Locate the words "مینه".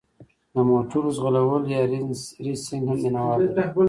3.03-3.21